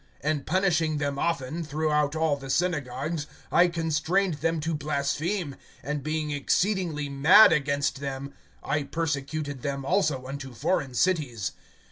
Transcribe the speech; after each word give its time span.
(11)And 0.23 0.45
punishing 0.47 0.97
them 0.97 1.19
often, 1.19 1.63
throughout 1.63 2.15
all 2.15 2.35
the 2.35 2.49
synagogues, 2.49 3.27
I 3.51 3.67
constrained 3.67 4.33
them 4.41 4.59
to 4.61 4.73
blaspheme; 4.73 5.55
and 5.83 6.01
being 6.01 6.31
exceedingly 6.31 7.07
mad 7.07 7.53
against 7.53 7.99
them, 7.99 8.33
I 8.63 8.81
persecuted 8.81 9.61
them 9.61 9.85
also 9.85 10.25
unto 10.25 10.55
foreign 10.55 10.95
cities. 10.95 11.51